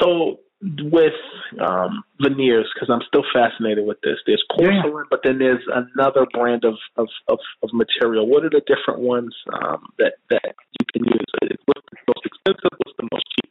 So 0.00 0.38
with 0.60 1.12
um, 1.60 2.02
veneers, 2.20 2.66
because 2.74 2.90
I'm 2.90 3.02
still 3.06 3.22
fascinated 3.32 3.86
with 3.86 4.00
this. 4.02 4.18
There's 4.26 4.42
porcelain, 4.50 4.82
yeah. 4.84 5.02
but 5.10 5.20
then 5.22 5.38
there's 5.38 5.62
another 5.68 6.26
brand 6.32 6.64
of, 6.64 6.74
of, 6.96 7.06
of, 7.28 7.38
of 7.62 7.70
material. 7.72 8.26
What 8.26 8.44
are 8.44 8.50
the 8.50 8.62
different 8.66 9.00
ones 9.00 9.34
um, 9.52 9.86
that 9.98 10.14
that 10.30 10.54
you 10.80 10.86
can 10.92 11.04
use? 11.04 11.58
What's 11.66 11.86
the 11.90 11.98
most 12.08 12.26
expensive? 12.26 12.78
What's 12.84 12.96
the 12.98 13.08
most 13.12 13.24
cheapest? 13.36 13.47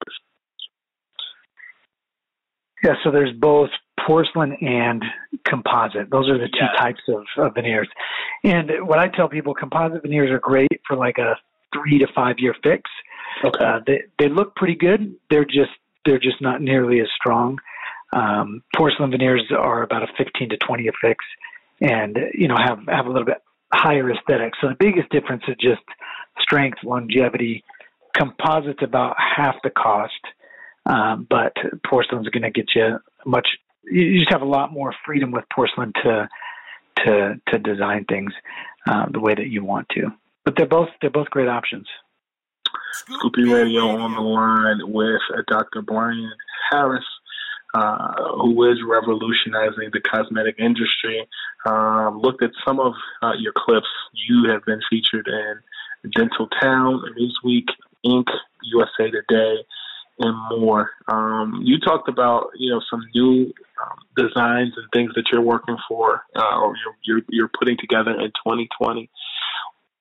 Yeah, 2.87 2.93
so 3.03 3.11
there's 3.11 3.33
both 3.37 3.69
porcelain 4.05 4.53
and 4.61 5.03
composite. 5.45 6.09
Those 6.09 6.29
are 6.29 6.37
the 6.37 6.47
two 6.47 6.59
yeah. 6.61 6.81
types 6.81 7.01
of, 7.09 7.25
of 7.37 7.53
veneers. 7.53 7.89
And 8.45 8.71
what 8.87 8.97
I 8.97 9.09
tell 9.09 9.27
people, 9.27 9.53
composite 9.53 10.03
veneers 10.03 10.31
are 10.31 10.39
great 10.39 10.79
for 10.87 10.95
like 10.95 11.17
a 11.17 11.35
three 11.73 11.99
to 11.99 12.07
five 12.15 12.35
year 12.39 12.55
fix. 12.63 12.89
Okay. 13.43 13.63
Uh, 13.63 13.79
they 13.85 14.03
they 14.17 14.29
look 14.29 14.55
pretty 14.55 14.75
good. 14.75 15.13
They're 15.29 15.43
just 15.43 15.71
they're 16.05 16.17
just 16.17 16.41
not 16.41 16.61
nearly 16.61 17.01
as 17.01 17.07
strong. 17.13 17.57
Um, 18.13 18.63
porcelain 18.73 19.11
veneers 19.11 19.43
are 19.51 19.83
about 19.83 20.03
a 20.03 20.07
15 20.17 20.47
to 20.51 20.57
20 20.65 20.83
year 20.83 20.93
fix, 21.01 21.25
and 21.81 22.17
you 22.33 22.47
know 22.47 22.55
have 22.57 22.79
have 22.87 23.05
a 23.05 23.09
little 23.09 23.25
bit 23.25 23.43
higher 23.73 24.09
aesthetic. 24.09 24.53
So 24.61 24.69
the 24.69 24.77
biggest 24.79 25.09
difference 25.09 25.43
is 25.49 25.57
just 25.59 25.83
strength, 26.39 26.77
longevity. 26.85 27.65
Composite's 28.15 28.81
about 28.81 29.17
half 29.19 29.55
the 29.61 29.71
cost 29.71 30.13
um, 30.87 31.27
but 31.29 31.53
porcelain's 31.87 32.29
going 32.29 32.43
to 32.43 32.51
get 32.51 32.69
you 32.75 32.97
much. 33.25 33.47
You 33.83 34.19
just 34.19 34.31
have 34.31 34.41
a 34.41 34.45
lot 34.45 34.71
more 34.71 34.93
freedom 35.05 35.31
with 35.31 35.45
porcelain 35.53 35.93
to 36.03 36.27
to 37.05 37.35
to 37.49 37.59
design 37.59 38.05
things 38.05 38.33
uh, 38.89 39.05
the 39.11 39.19
way 39.19 39.35
that 39.35 39.47
you 39.47 39.63
want 39.63 39.87
to. 39.89 40.07
But 40.45 40.55
they're 40.57 40.65
both 40.65 40.89
they're 41.01 41.09
both 41.09 41.29
great 41.29 41.49
options. 41.49 41.87
Scoop 42.93 43.33
B 43.33 43.53
Radio 43.53 43.87
on 43.87 44.13
the 44.13 44.21
line 44.21 44.79
with 44.91 45.21
uh, 45.33 45.41
Dr. 45.47 45.81
Brian 45.81 46.31
Harris, 46.71 47.05
uh, 47.73 48.13
who 48.35 48.71
is 48.71 48.79
revolutionizing 48.85 49.89
the 49.93 50.01
cosmetic 50.01 50.55
industry. 50.57 51.27
Um, 51.65 52.19
looked 52.19 52.43
at 52.43 52.51
some 52.65 52.79
of 52.79 52.93
uh, 53.21 53.33
your 53.37 53.53
clips. 53.55 53.87
You 54.13 54.49
have 54.51 54.65
been 54.65 54.79
featured 54.89 55.27
in 55.27 56.11
Dental 56.11 56.47
Town, 56.61 57.03
Newsweek, 57.17 57.67
Inc., 58.05 58.27
USA 58.63 59.11
Today, 59.11 59.63
and 60.19 60.35
more. 60.59 60.91
Um, 61.07 61.61
you 61.63 61.79
talked 61.79 62.09
about 62.09 62.49
you 62.57 62.71
know 62.71 62.81
some 62.89 63.01
new 63.13 63.53
um, 63.81 63.99
designs 64.15 64.73
and 64.75 64.87
things 64.93 65.11
that 65.15 65.25
you're 65.31 65.41
working 65.41 65.77
for 65.87 66.23
uh, 66.35 66.59
or 66.59 66.75
you're, 66.75 66.95
you're, 67.03 67.25
you're 67.29 67.51
putting 67.59 67.77
together 67.77 68.11
in 68.11 68.27
2020. 68.45 69.09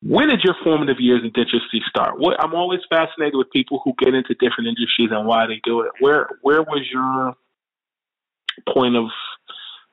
When 0.03 0.29
did 0.29 0.41
your 0.45 0.55
formative 0.63 1.01
years 1.01 1.23
in 1.25 1.33
dentistry 1.33 1.83
start? 1.89 2.19
What, 2.19 2.43
I'm 2.43 2.55
always 2.55 2.81
fascinated 2.89 3.35
with 3.35 3.51
people 3.51 3.81
who 3.83 3.95
get 3.99 4.15
into 4.15 4.35
different 4.35 4.69
industries 4.69 5.11
and 5.11 5.27
why 5.27 5.47
they 5.47 5.61
do 5.65 5.81
it. 5.81 5.91
Where 6.01 6.29
where 6.43 6.63
was 6.63 6.87
your 6.93 7.35
point 8.73 8.97
of 8.97 9.07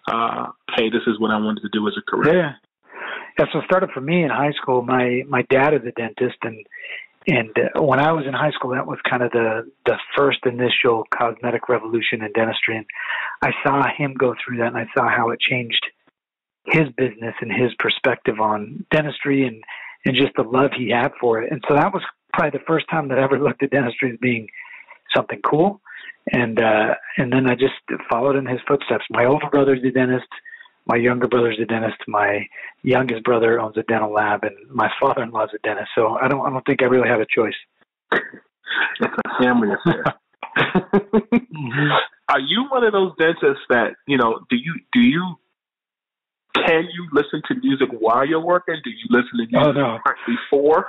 uh, 0.07 0.51
hey, 0.75 0.89
this 0.89 1.03
is 1.07 1.19
what 1.19 1.31
I 1.31 1.37
wanted 1.37 1.61
to 1.61 1.69
do 1.71 1.87
as 1.87 1.93
a 1.97 2.01
career? 2.01 2.37
Yeah. 2.37 2.51
Yeah, 3.39 3.45
so 3.51 3.59
it 3.59 3.65
started 3.65 3.89
for 3.91 4.01
me 4.01 4.23
in 4.23 4.29
high 4.29 4.51
school. 4.61 4.83
My 4.83 5.23
my 5.27 5.41
dad 5.49 5.73
is 5.73 5.81
a 5.87 5.91
dentist, 5.91 6.37
and 6.43 6.63
and 7.27 7.49
uh, 7.57 7.81
when 7.81 7.99
I 7.99 8.11
was 8.11 8.25
in 8.27 8.33
high 8.33 8.51
school, 8.51 8.71
that 8.71 8.87
was 8.87 8.99
kind 9.09 9.23
of 9.23 9.31
the 9.31 9.69
the 9.85 9.97
first 10.15 10.39
initial 10.45 11.03
cosmetic 11.13 11.69
revolution 11.69 12.21
in 12.21 12.31
dentistry, 12.33 12.77
and 12.77 12.85
I 13.41 13.51
saw 13.65 13.83
him 13.95 14.13
go 14.13 14.35
through 14.43 14.57
that, 14.57 14.67
and 14.67 14.77
I 14.77 14.87
saw 14.95 15.09
how 15.09 15.29
it 15.29 15.39
changed 15.39 15.85
his 16.65 16.87
business 16.95 17.35
and 17.41 17.51
his 17.51 17.71
perspective 17.79 18.39
on 18.39 18.85
dentistry, 18.91 19.45
and 19.47 19.63
and 20.05 20.15
just 20.15 20.35
the 20.35 20.43
love 20.43 20.71
he 20.77 20.89
had 20.89 21.11
for 21.19 21.41
it. 21.41 21.51
And 21.51 21.63
so 21.67 21.75
that 21.75 21.93
was 21.93 22.03
probably 22.33 22.59
the 22.59 22.65
first 22.65 22.85
time 22.89 23.07
that 23.07 23.19
I 23.19 23.23
ever 23.23 23.39
looked 23.39 23.63
at 23.63 23.71
dentistry 23.71 24.11
as 24.11 24.17
being 24.19 24.47
something 25.15 25.39
cool. 25.49 25.81
And 26.31 26.59
uh, 26.59 26.95
and 27.17 27.31
then 27.31 27.47
I 27.47 27.55
just 27.55 27.75
followed 28.09 28.35
in 28.35 28.45
his 28.45 28.59
footsteps. 28.67 29.05
My 29.09 29.25
older 29.25 29.49
brother's 29.49 29.83
a 29.83 29.91
dentist 29.91 30.27
my 30.85 30.95
younger 30.95 31.27
brother's 31.27 31.59
a 31.61 31.65
dentist. 31.65 31.97
My 32.07 32.47
youngest 32.81 33.23
brother 33.23 33.59
owns 33.59 33.77
a 33.77 33.83
dental 33.83 34.13
lab, 34.13 34.43
and 34.43 34.55
my 34.69 34.89
father-in-law's 35.01 35.49
a 35.55 35.59
dentist. 35.67 35.89
So 35.95 36.17
I 36.21 36.27
don't, 36.27 36.45
I 36.45 36.49
don't 36.49 36.65
think 36.65 36.81
I 36.81 36.85
really 36.85 37.07
have 37.07 37.21
a 37.21 37.25
choice. 37.25 37.55
it's 38.11 38.21
a 39.01 39.43
family 39.43 39.69
affair. 39.69 40.03
mm-hmm. 40.57 41.91
Are 42.29 42.39
you 42.39 42.65
one 42.69 42.83
of 42.83 42.93
those 42.93 43.11
dentists 43.17 43.63
that 43.69 43.95
you 44.07 44.17
know? 44.17 44.39
Do 44.49 44.55
you 44.55 44.75
do 44.93 44.99
you 44.99 45.35
can 46.55 46.83
you 46.93 47.07
listen 47.11 47.41
to 47.47 47.55
music 47.55 47.89
while 47.99 48.25
you're 48.25 48.43
working? 48.43 48.75
Do 48.83 48.89
you 48.89 49.05
listen 49.09 49.31
to 49.37 49.47
music 49.51 49.55
oh, 49.57 49.71
no. 49.71 49.99
before? 50.27 50.87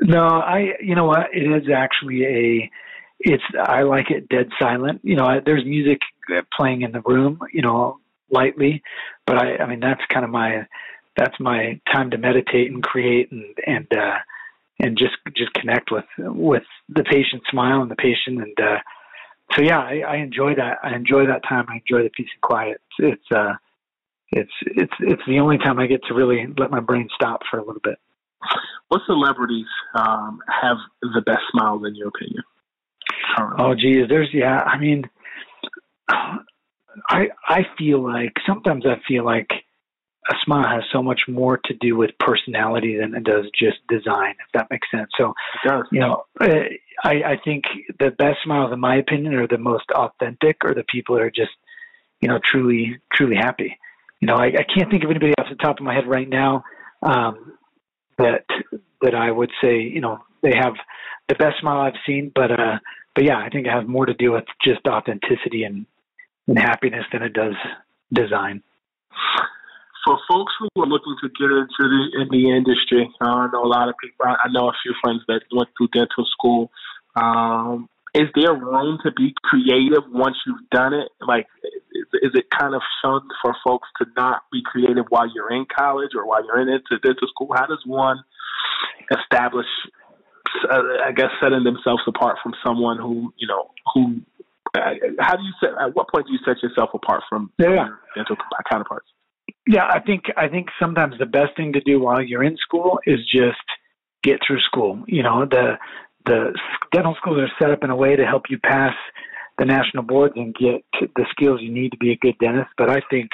No, 0.00 0.26
I. 0.26 0.72
You 0.80 0.94
know 0.94 1.04
what? 1.04 1.28
It 1.32 1.44
is 1.44 1.68
actually 1.74 2.24
a. 2.24 2.70
It's. 3.20 3.42
I 3.58 3.82
like 3.82 4.10
it 4.10 4.28
dead 4.28 4.50
silent. 4.58 5.00
You 5.02 5.16
know, 5.16 5.24
I, 5.24 5.40
there's 5.44 5.64
music 5.64 6.00
playing 6.56 6.82
in 6.82 6.92
the 6.92 7.00
room. 7.00 7.40
You 7.52 7.62
know, 7.62 7.98
lightly, 8.30 8.82
but 9.26 9.36
I, 9.36 9.56
I 9.56 9.66
mean 9.66 9.80
that's 9.80 10.00
kind 10.12 10.24
of 10.24 10.30
my 10.30 10.66
that's 11.16 11.38
my 11.40 11.80
time 11.92 12.10
to 12.10 12.18
meditate 12.18 12.70
and 12.70 12.82
create 12.82 13.30
and 13.32 13.44
and 13.66 13.86
uh, 13.96 14.18
and 14.80 14.98
just 14.98 15.16
just 15.36 15.52
connect 15.54 15.90
with 15.90 16.04
with 16.18 16.64
the 16.88 17.04
patient 17.04 17.42
smile 17.50 17.82
and 17.82 17.90
the 17.90 17.96
patient 17.96 18.42
and 18.42 18.60
uh, 18.60 18.78
so 19.52 19.62
yeah 19.62 19.78
I, 19.78 20.02
I 20.06 20.16
enjoy 20.16 20.54
that 20.56 20.78
I 20.82 20.94
enjoy 20.94 21.26
that 21.26 21.42
time 21.48 21.66
I 21.68 21.76
enjoy 21.76 22.02
the 22.02 22.10
peace 22.10 22.28
and 22.34 22.42
quiet 22.42 22.80
it's 22.98 23.20
it's 23.20 23.32
uh 23.34 23.54
it's 24.32 24.52
it's 24.62 24.92
it's 25.00 25.22
the 25.26 25.38
only 25.38 25.58
time 25.58 25.78
I 25.78 25.86
get 25.86 26.02
to 26.08 26.14
really 26.14 26.46
let 26.58 26.70
my 26.70 26.80
brain 26.80 27.08
stop 27.14 27.40
for 27.50 27.58
a 27.58 27.64
little 27.64 27.80
bit. 27.82 27.98
What 28.88 29.00
celebrities 29.06 29.66
um, 29.94 30.40
have 30.62 30.76
the 31.00 31.22
best 31.22 31.42
smiles 31.50 31.82
in 31.86 31.94
your 31.94 32.08
opinion? 32.08 32.42
Oh, 33.58 33.74
geez, 33.74 34.08
there's 34.08 34.28
yeah. 34.32 34.60
I 34.60 34.78
mean, 34.78 35.04
I 37.08 37.28
I 37.48 37.66
feel 37.78 38.02
like 38.02 38.32
sometimes 38.46 38.84
I 38.86 39.00
feel 39.06 39.24
like 39.24 39.50
a 40.28 40.34
smile 40.44 40.68
has 40.68 40.82
so 40.92 41.02
much 41.02 41.22
more 41.28 41.58
to 41.64 41.74
do 41.74 41.96
with 41.96 42.10
personality 42.18 42.96
than 42.98 43.14
it 43.14 43.24
does 43.24 43.44
just 43.56 43.78
design, 43.88 44.34
if 44.44 44.50
that 44.54 44.66
makes 44.70 44.90
sense. 44.90 45.08
So, 45.16 45.34
you 45.92 46.00
know, 46.00 46.24
uh, 46.40 46.46
I, 47.04 47.10
I 47.10 47.36
think 47.44 47.64
the 48.00 48.10
best 48.10 48.38
smiles, 48.42 48.72
in 48.72 48.80
my 48.80 48.96
opinion, 48.96 49.34
are 49.34 49.46
the 49.46 49.58
most 49.58 49.84
authentic, 49.94 50.56
or 50.64 50.74
the 50.74 50.84
people 50.92 51.14
that 51.14 51.22
are 51.22 51.30
just, 51.30 51.52
you 52.20 52.28
know, 52.28 52.40
truly, 52.44 52.98
truly 53.12 53.36
happy. 53.36 53.78
You 54.20 54.26
know, 54.26 54.34
I, 54.34 54.46
I 54.46 54.64
can't 54.74 54.90
think 54.90 55.04
of 55.04 55.10
anybody 55.10 55.32
off 55.38 55.46
the 55.48 55.56
top 55.56 55.78
of 55.78 55.84
my 55.84 55.94
head 55.94 56.08
right 56.08 56.28
now 56.28 56.64
um, 57.02 57.52
that 58.18 58.46
that 59.02 59.14
I 59.14 59.30
would 59.30 59.50
say, 59.62 59.80
you 59.80 60.00
know, 60.00 60.18
they 60.42 60.52
have 60.58 60.74
the 61.28 61.34
best 61.36 61.60
smile 61.60 61.80
I've 61.80 62.00
seen. 62.04 62.32
But 62.34 62.50
uh, 62.50 62.78
but 63.14 63.24
yeah, 63.24 63.38
I 63.38 63.48
think 63.50 63.66
it 63.66 63.70
has 63.70 63.86
more 63.86 64.06
to 64.06 64.14
do 64.14 64.32
with 64.32 64.44
just 64.64 64.80
authenticity 64.88 65.62
and 65.64 65.86
and 66.46 66.58
happiness 66.58 67.04
than 67.12 67.22
it 67.22 67.32
does 67.32 67.54
design. 68.12 68.62
For 70.04 70.18
folks 70.30 70.52
who 70.60 70.82
are 70.82 70.86
looking 70.86 71.16
to 71.20 71.28
get 71.28 71.50
into 71.50 71.82
the 71.82 72.22
in 72.22 72.28
the 72.30 72.56
industry, 72.56 73.10
I 73.20 73.48
know 73.52 73.64
a 73.64 73.66
lot 73.66 73.88
of 73.88 73.96
people. 74.00 74.26
I 74.26 74.48
know 74.50 74.68
a 74.68 74.72
few 74.82 74.94
friends 75.02 75.22
that 75.26 75.42
went 75.50 75.68
through 75.76 75.88
dental 75.88 76.24
school. 76.30 76.70
Um, 77.16 77.88
is 78.14 78.28
there 78.34 78.54
room 78.54 78.98
to 79.04 79.10
be 79.12 79.34
creative 79.42 80.04
once 80.08 80.36
you've 80.46 80.70
done 80.70 80.94
it? 80.94 81.08
Like, 81.20 81.46
is, 81.92 82.06
is 82.22 82.30
it 82.34 82.46
kind 82.56 82.74
of 82.74 82.82
shunned 83.02 83.30
for 83.42 83.54
folks 83.66 83.88
to 83.98 84.06
not 84.16 84.42
be 84.52 84.62
creative 84.64 85.06
while 85.08 85.28
you're 85.34 85.52
in 85.52 85.66
college 85.76 86.10
or 86.14 86.26
while 86.26 86.44
you're 86.46 86.60
in 86.60 86.68
into 86.68 86.98
dental 87.02 87.28
school? 87.28 87.48
How 87.54 87.66
does 87.66 87.82
one 87.84 88.22
establish, 89.10 89.66
uh, 90.70 90.82
I 91.04 91.12
guess, 91.12 91.30
setting 91.42 91.64
themselves 91.64 92.02
apart 92.06 92.38
from 92.42 92.54
someone 92.64 92.96
who 92.96 93.34
you 93.36 93.48
know 93.48 93.70
who 93.92 94.22
Uh, 94.76 94.94
how 95.18 95.36
do 95.36 95.42
you 95.42 95.52
set? 95.60 95.70
At 95.80 95.94
what 95.94 96.08
point 96.08 96.26
do 96.26 96.32
you 96.32 96.38
set 96.44 96.62
yourself 96.62 96.90
apart 96.94 97.22
from 97.28 97.50
yeah. 97.58 97.88
dental 98.14 98.36
counterparts? 98.70 99.06
Yeah, 99.66 99.84
I 99.84 100.00
think 100.00 100.24
I 100.36 100.48
think 100.48 100.68
sometimes 100.80 101.14
the 101.18 101.26
best 101.26 101.56
thing 101.56 101.72
to 101.72 101.80
do 101.80 102.00
while 102.00 102.22
you're 102.22 102.44
in 102.44 102.56
school 102.56 103.00
is 103.06 103.18
just 103.30 103.56
get 104.22 104.40
through 104.46 104.60
school. 104.60 105.02
You 105.06 105.22
know, 105.22 105.46
the 105.48 105.78
the 106.24 106.58
dental 106.92 107.14
schools 107.18 107.38
are 107.38 107.50
set 107.60 107.70
up 107.70 107.84
in 107.84 107.90
a 107.90 107.96
way 107.96 108.16
to 108.16 108.24
help 108.24 108.44
you 108.48 108.58
pass 108.58 108.94
the 109.58 109.64
national 109.64 110.02
boards 110.02 110.34
and 110.36 110.54
get 110.54 110.84
the 111.00 111.26
skills 111.30 111.60
you 111.62 111.72
need 111.72 111.90
to 111.90 111.96
be 111.96 112.12
a 112.12 112.16
good 112.16 112.36
dentist. 112.38 112.70
But 112.76 112.90
I 112.90 113.00
think 113.10 113.30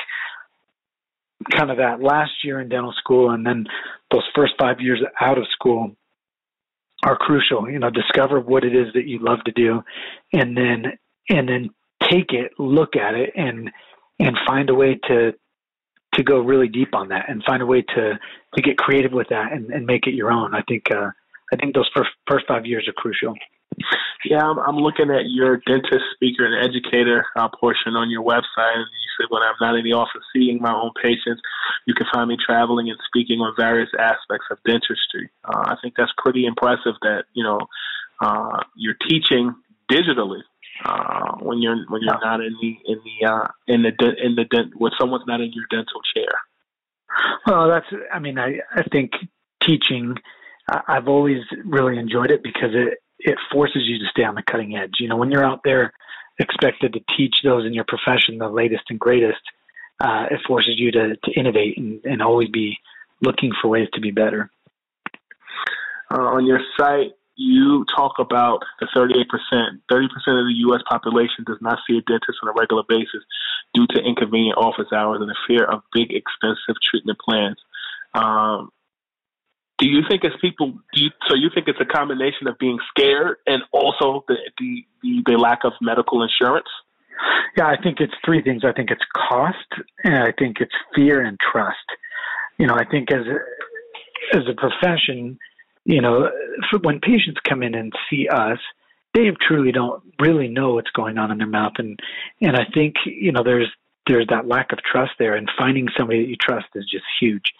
kind 1.50 1.70
of 1.70 1.78
that 1.78 2.00
last 2.00 2.30
year 2.44 2.60
in 2.60 2.68
dental 2.68 2.94
school 2.98 3.30
and 3.30 3.44
then 3.44 3.64
those 4.12 4.22
first 4.34 4.52
five 4.60 4.76
years 4.80 5.02
out 5.20 5.38
of 5.38 5.44
school 5.52 5.96
are 7.04 7.16
crucial. 7.16 7.68
You 7.68 7.78
know, 7.78 7.90
discover 7.90 8.40
what 8.40 8.64
it 8.64 8.74
is 8.74 8.92
that 8.94 9.06
you 9.06 9.18
love 9.20 9.38
to 9.44 9.52
do, 9.52 9.82
and 10.32 10.56
then 10.56 10.98
and 11.28 11.48
then 11.48 11.70
take 12.10 12.32
it, 12.32 12.52
look 12.58 12.96
at 12.96 13.14
it, 13.14 13.32
and 13.36 13.70
and 14.18 14.36
find 14.46 14.70
a 14.70 14.74
way 14.74 14.98
to 15.08 15.32
to 16.14 16.22
go 16.22 16.40
really 16.40 16.68
deep 16.68 16.94
on 16.94 17.08
that, 17.08 17.28
and 17.28 17.42
find 17.44 17.62
a 17.62 17.66
way 17.66 17.82
to 17.82 18.18
to 18.54 18.62
get 18.62 18.76
creative 18.76 19.12
with 19.12 19.28
that 19.28 19.52
and, 19.52 19.70
and 19.70 19.86
make 19.86 20.06
it 20.06 20.14
your 20.14 20.30
own. 20.30 20.54
I 20.54 20.62
think 20.68 20.84
uh, 20.90 21.10
I 21.52 21.56
think 21.56 21.74
those 21.74 21.90
first 21.94 22.10
first 22.28 22.46
five 22.46 22.66
years 22.66 22.86
are 22.88 22.92
crucial. 22.92 23.34
Yeah, 24.24 24.44
I'm, 24.44 24.58
I'm 24.58 24.76
looking 24.76 25.10
at 25.10 25.26
your 25.26 25.56
dentist, 25.66 26.04
speaker, 26.14 26.44
and 26.44 26.54
educator 26.62 27.24
uh, 27.36 27.48
portion 27.48 27.96
on 27.96 28.10
your 28.10 28.22
website, 28.22 28.76
and 28.76 28.86
you 28.86 29.10
said 29.18 29.26
when 29.30 29.42
I'm 29.42 29.54
not 29.60 29.74
in 29.74 29.84
the 29.84 29.94
office 29.94 30.22
seeing 30.32 30.60
my 30.60 30.72
own 30.72 30.92
patients, 31.02 31.40
you 31.86 31.94
can 31.94 32.06
find 32.12 32.28
me 32.28 32.36
traveling 32.44 32.90
and 32.90 32.98
speaking 33.06 33.40
on 33.40 33.54
various 33.56 33.90
aspects 33.98 34.46
of 34.50 34.58
dentistry. 34.64 35.30
Uh, 35.44 35.72
I 35.72 35.76
think 35.82 35.94
that's 35.96 36.12
pretty 36.18 36.46
impressive 36.46 36.94
that 37.02 37.24
you 37.32 37.42
know 37.42 37.58
uh, 38.20 38.62
you're 38.76 38.96
teaching 39.08 39.54
digitally 39.90 40.42
uh, 40.84 41.36
when 41.40 41.60
you're 41.60 41.84
when 41.88 42.02
you're 42.02 42.20
not 42.20 42.40
in 42.40 42.56
the 42.60 42.76
in 42.86 43.00
the 43.04 43.28
uh, 43.28 43.48
in 43.66 43.82
the 43.82 43.92
in 44.22 44.34
the 44.34 44.44
dent 44.44 44.72
when 44.76 44.92
someone's 44.98 45.26
not 45.26 45.40
in 45.40 45.52
your 45.52 45.66
dental 45.70 46.00
chair. 46.14 46.32
Well, 47.46 47.68
that's 47.68 47.86
I 48.12 48.18
mean 48.18 48.38
I 48.38 48.60
I 48.74 48.82
think 48.90 49.12
teaching 49.62 50.16
I've 50.68 51.08
always 51.08 51.42
really 51.64 51.98
enjoyed 51.98 52.30
it 52.30 52.42
because 52.42 52.70
it 52.72 52.98
it 53.18 53.38
forces 53.52 53.82
you 53.84 53.98
to 53.98 54.06
stay 54.10 54.24
on 54.24 54.34
the 54.34 54.42
cutting 54.42 54.76
edge. 54.76 54.94
You 54.98 55.08
know, 55.08 55.16
when 55.16 55.30
you're 55.30 55.44
out 55.44 55.60
there 55.64 55.92
expected 56.38 56.94
to 56.94 57.00
teach 57.16 57.36
those 57.44 57.64
in 57.66 57.72
your 57.72 57.84
profession 57.86 58.38
the 58.38 58.48
latest 58.48 58.84
and 58.90 58.98
greatest, 58.98 59.40
uh, 60.00 60.26
it 60.30 60.40
forces 60.46 60.74
you 60.76 60.90
to, 60.90 61.16
to 61.16 61.32
innovate 61.32 61.78
and, 61.78 62.04
and 62.04 62.22
always 62.22 62.48
be 62.48 62.78
looking 63.20 63.52
for 63.60 63.68
ways 63.68 63.88
to 63.92 64.00
be 64.00 64.10
better. 64.10 64.50
Uh, 66.10 66.20
on 66.20 66.46
your 66.46 66.60
site, 66.76 67.12
you 67.36 67.84
talk 67.96 68.18
about 68.18 68.60
the 68.80 68.86
38%. 68.94 69.24
30% 69.90 70.04
of 70.04 70.46
the 70.46 70.54
U.S. 70.68 70.80
population 70.88 71.44
does 71.46 71.58
not 71.60 71.78
see 71.88 71.96
a 71.96 72.02
dentist 72.02 72.38
on 72.42 72.48
a 72.48 72.52
regular 72.58 72.82
basis 72.88 73.22
due 73.74 73.86
to 73.88 74.02
inconvenient 74.02 74.58
office 74.58 74.92
hours 74.94 75.18
and 75.20 75.28
the 75.28 75.36
fear 75.46 75.64
of 75.64 75.82
big, 75.92 76.12
expensive 76.12 76.76
treatment 76.90 77.18
plans. 77.18 77.56
Um, 78.14 78.70
do 79.78 79.88
you 79.88 80.02
think 80.08 80.22
it's 80.22 80.36
people? 80.40 80.74
You, 80.94 81.10
so 81.28 81.34
you 81.34 81.50
think 81.52 81.66
it's 81.66 81.80
a 81.80 81.84
combination 81.84 82.46
of 82.46 82.56
being 82.58 82.78
scared 82.90 83.38
and 83.46 83.62
also 83.72 84.24
the, 84.28 84.36
the 84.58 84.84
the, 85.02 85.22
the 85.26 85.38
lack 85.38 85.64
of 85.64 85.72
medical 85.80 86.22
insurance? 86.22 86.68
Yeah, 87.56 87.66
I 87.66 87.76
think 87.82 87.98
it's 88.00 88.12
three 88.24 88.42
things. 88.42 88.62
I 88.64 88.72
think 88.72 88.90
it's 88.90 89.04
cost, 89.28 89.56
and 90.04 90.16
I 90.16 90.32
think 90.38 90.58
it's 90.60 90.74
fear 90.94 91.22
and 91.22 91.36
trust. 91.52 91.76
You 92.58 92.66
know, 92.66 92.74
I 92.74 92.84
think 92.84 93.10
as 93.10 93.26
a, 93.26 94.36
as 94.36 94.44
a 94.48 94.54
profession, 94.54 95.38
you 95.84 96.00
know, 96.00 96.30
when 96.82 97.00
patients 97.00 97.40
come 97.48 97.62
in 97.62 97.74
and 97.74 97.92
see 98.08 98.28
us, 98.28 98.58
they 99.14 99.30
truly 99.46 99.72
don't 99.72 100.02
really 100.20 100.48
know 100.48 100.74
what's 100.74 100.90
going 100.90 101.18
on 101.18 101.30
in 101.30 101.38
their 101.38 101.46
mouth, 101.46 101.74
and 101.78 101.98
and 102.40 102.56
I 102.56 102.64
think 102.72 102.94
you 103.04 103.32
know 103.32 103.42
there's 103.42 103.70
there's 104.06 104.26
that 104.28 104.46
lack 104.46 104.72
of 104.72 104.78
trust 104.82 105.12
there, 105.18 105.34
and 105.34 105.50
finding 105.58 105.88
somebody 105.96 106.22
that 106.22 106.28
you 106.28 106.36
trust 106.36 106.66
is 106.74 106.86
just 106.90 107.04
huge. 107.20 107.52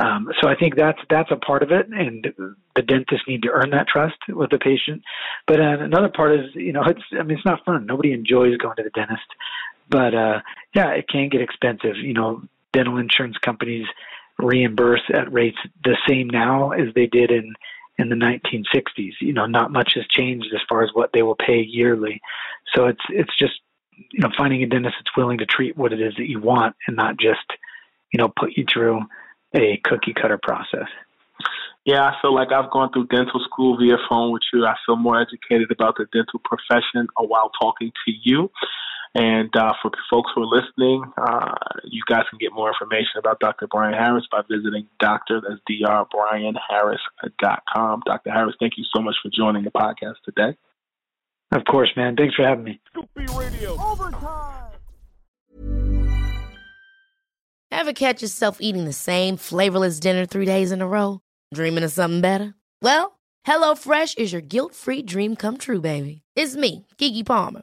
Um, 0.00 0.28
so 0.40 0.48
I 0.48 0.56
think 0.56 0.76
that's 0.76 0.98
that's 1.10 1.30
a 1.30 1.36
part 1.36 1.62
of 1.62 1.70
it, 1.70 1.88
and 1.88 2.26
the 2.74 2.82
dentists 2.82 3.28
need 3.28 3.42
to 3.42 3.50
earn 3.50 3.70
that 3.70 3.86
trust 3.86 4.16
with 4.28 4.50
the 4.50 4.58
patient. 4.58 5.02
But 5.46 5.60
uh, 5.60 5.78
another 5.80 6.08
part 6.08 6.32
is, 6.32 6.46
you 6.54 6.72
know, 6.72 6.82
it's 6.84 7.02
I 7.12 7.22
mean, 7.22 7.36
it's 7.36 7.46
not 7.46 7.64
fun. 7.64 7.86
Nobody 7.86 8.12
enjoys 8.12 8.56
going 8.56 8.76
to 8.76 8.82
the 8.82 8.90
dentist, 8.90 9.26
but 9.88 10.14
uh, 10.14 10.40
yeah, 10.74 10.90
it 10.90 11.08
can 11.08 11.28
get 11.28 11.42
expensive. 11.42 11.96
You 11.96 12.14
know, 12.14 12.42
dental 12.72 12.96
insurance 12.96 13.36
companies 13.38 13.86
reimburse 14.38 15.02
at 15.12 15.32
rates 15.32 15.58
the 15.84 15.96
same 16.08 16.28
now 16.28 16.70
as 16.70 16.92
they 16.94 17.06
did 17.06 17.30
in 17.30 17.54
in 17.98 18.08
the 18.08 18.16
1960s. 18.16 19.12
You 19.20 19.32
know, 19.32 19.46
not 19.46 19.72
much 19.72 19.92
has 19.94 20.06
changed 20.08 20.48
as 20.54 20.60
far 20.68 20.82
as 20.82 20.90
what 20.92 21.10
they 21.12 21.22
will 21.22 21.36
pay 21.36 21.60
yearly. 21.60 22.20
So 22.74 22.86
it's 22.86 23.04
it's 23.08 23.36
just 23.38 23.54
you 24.12 24.20
know 24.20 24.30
finding 24.36 24.62
a 24.62 24.66
dentist 24.66 24.96
that's 24.98 25.16
willing 25.16 25.38
to 25.38 25.46
treat 25.46 25.76
what 25.76 25.92
it 25.92 26.00
is 26.00 26.14
that 26.16 26.28
you 26.28 26.40
want 26.40 26.76
and 26.86 26.96
not 26.96 27.18
just 27.18 27.44
you 28.12 28.18
know 28.18 28.32
put 28.38 28.56
you 28.56 28.64
through 28.70 29.00
a 29.54 29.80
cookie 29.84 30.14
cutter 30.14 30.38
process. 30.42 30.88
Yeah, 31.84 32.02
I 32.02 32.14
feel 32.22 32.34
like 32.34 32.50
I've 32.50 32.70
gone 32.70 32.90
through 32.92 33.08
dental 33.08 33.40
school 33.44 33.76
via 33.76 33.98
phone 34.08 34.32
with 34.32 34.42
you. 34.52 34.64
I 34.64 34.74
feel 34.86 34.96
more 34.96 35.20
educated 35.20 35.70
about 35.70 35.96
the 35.98 36.06
dental 36.12 36.40
profession 36.42 37.08
uh, 37.18 37.24
while 37.24 37.50
talking 37.60 37.92
to 38.06 38.12
you. 38.22 38.50
And 39.14 39.54
uh, 39.54 39.74
for 39.80 39.92
folks 40.10 40.32
who 40.34 40.42
are 40.42 40.46
listening, 40.46 41.04
uh, 41.16 41.54
you 41.84 42.02
guys 42.08 42.24
can 42.30 42.38
get 42.40 42.52
more 42.52 42.66
information 42.68 43.12
about 43.18 43.38
Dr. 43.38 43.68
Brian 43.68 43.94
Harris 43.94 44.26
by 44.30 44.40
visiting 44.50 44.88
Dr. 44.98 45.40
That's 45.40 45.60
drbrianharris.com. 45.70 48.02
Dr. 48.04 48.30
Harris, 48.32 48.56
thank 48.58 48.72
you 48.76 48.82
so 48.92 49.00
much 49.00 49.14
for 49.22 49.30
joining 49.36 49.62
the 49.62 49.70
podcast 49.70 50.16
today. 50.24 50.56
Of 51.52 51.62
course, 51.70 51.90
man. 51.96 52.16
Thanks 52.16 52.34
for 52.34 52.44
having 52.44 52.64
me. 52.64 52.80
Scoop 52.88 53.08
Radio. 53.16 53.80
Overtime. 53.80 54.72
Ever 57.70 57.92
catch 57.92 58.20
yourself 58.22 58.58
eating 58.60 58.84
the 58.84 58.92
same 58.92 59.36
flavorless 59.36 60.00
dinner 60.00 60.26
three 60.26 60.46
days 60.46 60.72
in 60.72 60.82
a 60.82 60.88
row? 60.88 61.20
Dreaming 61.52 61.84
of 61.84 61.92
something 61.92 62.20
better? 62.20 62.54
Well, 62.82 63.20
HelloFresh 63.46 64.18
is 64.18 64.32
your 64.32 64.42
guilt-free 64.42 65.02
dream 65.02 65.36
come 65.36 65.58
true, 65.58 65.80
baby. 65.80 66.22
It's 66.34 66.56
me, 66.56 66.88
Keke 66.98 67.24
Palmer. 67.24 67.62